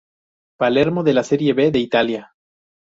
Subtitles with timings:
[0.57, 2.33] Palermo de la Serie B de Italia.